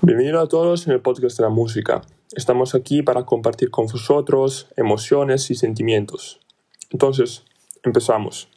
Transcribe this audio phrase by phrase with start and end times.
[0.00, 2.02] Bienvenidos a todos en el podcast de la música.
[2.32, 6.38] Estamos aquí para compartir con vosotros emociones y sentimientos.
[6.90, 7.42] Entonces,
[7.82, 8.48] empezamos.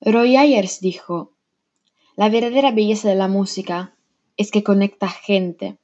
[0.00, 1.30] Roy Ayers dijo,
[2.16, 3.94] la verdadera belleza de la música
[4.36, 5.78] es que conecta gente.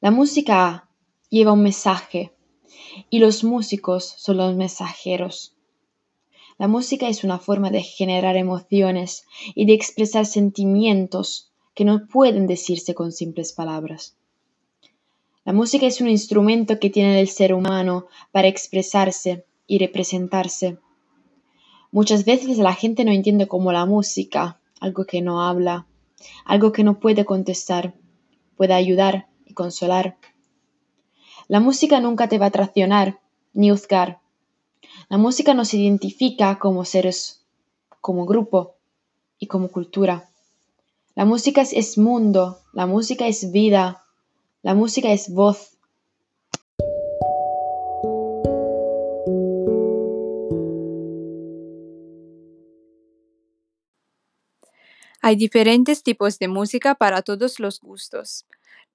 [0.00, 0.88] La música
[1.28, 2.32] lleva un mensaje
[3.10, 5.54] y los músicos son los mensajeros.
[6.58, 12.46] La música es una forma de generar emociones y de expresar sentimientos que no pueden
[12.46, 14.16] decirse con simples palabras.
[15.44, 20.78] La música es un instrumento que tiene el ser humano para expresarse y representarse.
[21.92, 25.86] Muchas veces la gente no entiende cómo la música, algo que no habla,
[26.44, 27.94] algo que no puede contestar,
[28.56, 30.16] puede ayudar y consolar.
[31.48, 33.20] La música nunca te va a traicionar
[33.52, 34.20] ni juzgar.
[35.08, 37.44] La música nos identifica como seres,
[38.00, 38.74] como grupo
[39.38, 40.28] y como cultura.
[41.14, 44.04] La música es mundo, la música es vida,
[44.62, 45.78] la música es voz.
[55.22, 58.46] Hay diferentes tipos de música para todos los gustos.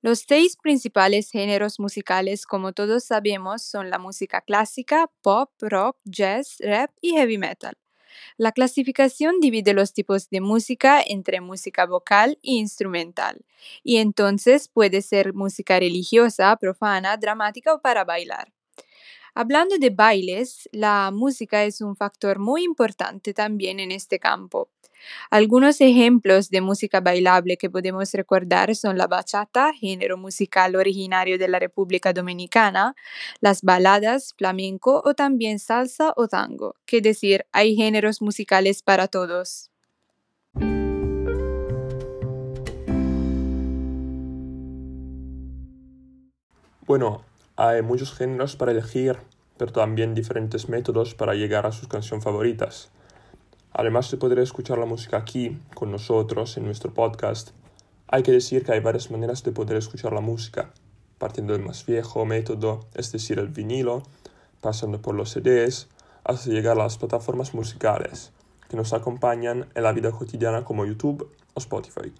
[0.03, 6.57] Los seis principales géneros musicales, como todos sabemos, son la música clásica, pop, rock, jazz,
[6.59, 7.75] rap y heavy metal.
[8.37, 13.45] La clasificación divide los tipos de música entre música vocal e instrumental,
[13.83, 18.51] y entonces puede ser música religiosa, profana, dramática o para bailar.
[19.33, 24.69] Hablando de bailes, la música es un factor muy importante también en este campo.
[25.29, 31.47] Algunos ejemplos de música bailable que podemos recordar son la bachata, género musical originario de
[31.47, 32.93] la República Dominicana,
[33.39, 39.69] las baladas, flamenco o también salsa o tango, que decir, hay géneros musicales para todos.
[46.85, 47.23] Bueno,
[47.63, 49.17] hay muchos géneros para elegir,
[49.57, 52.89] pero también diferentes métodos para llegar a sus canciones favoritas.
[53.71, 57.51] Además de poder escuchar la música aquí, con nosotros, en nuestro podcast,
[58.07, 60.71] hay que decir que hay varias maneras de poder escuchar la música,
[61.19, 64.01] partiendo del más viejo método, es decir, el vinilo,
[64.59, 65.87] pasando por los CDs,
[66.23, 68.31] hasta llegar a las plataformas musicales,
[68.69, 72.11] que nos acompañan en la vida cotidiana como YouTube o Spotify.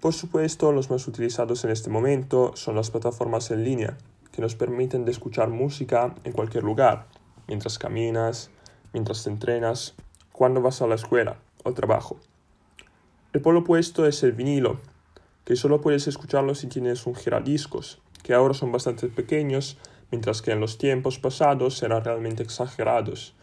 [0.00, 3.96] Por supuesto, los más utilizados en este momento son las plataformas en línea,
[4.32, 7.06] que nos permiten de escuchar música en cualquier lugar,
[7.46, 8.50] mientras caminas,
[8.92, 9.94] mientras te entrenas
[10.32, 12.18] cuando vas a la escuela o trabajo.
[13.32, 14.80] El polo opuesto es el vinilo,
[15.44, 19.78] que solo puedes escucharlo si tienes un giradiscos, que ahora son bastante pequeños,
[20.10, 23.34] mientras que en los tiempos pasados eran realmente exagerados.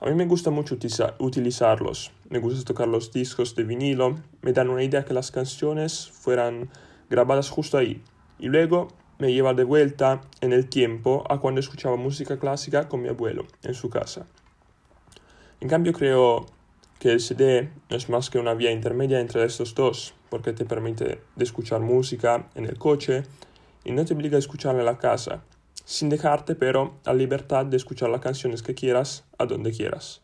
[0.00, 0.76] A mí me gusta mucho
[1.18, 6.10] utilizarlos, me gusta tocar los discos de vinilo, me dan una idea que las canciones
[6.10, 6.70] fueran
[7.08, 8.02] grabadas justo ahí,
[8.38, 8.88] y luego
[9.22, 13.46] me lleva de vuelta en el tiempo a cuando escuchaba música clásica con mi abuelo
[13.62, 14.26] en su casa.
[15.60, 16.46] En cambio creo
[16.98, 21.20] que el CD es más que una vía intermedia entre estos dos, porque te permite
[21.38, 23.22] escuchar música en el coche
[23.84, 25.44] y no te obliga a escucharla en la casa,
[25.84, 30.20] sin dejarte pero la libertad de escuchar las canciones que quieras a donde quieras.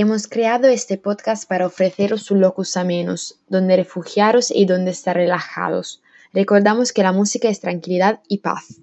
[0.00, 6.02] Hemos creado este podcast para ofreceros un locus amenus, donde refugiaros y donde estar relajados
[6.32, 8.80] Recordamos que la música es tranquilidad y paz.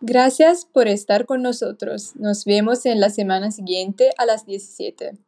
[0.00, 2.14] Gracias por estar con nosotros.
[2.14, 5.18] Nos vemos en la semana siguiente a las 17.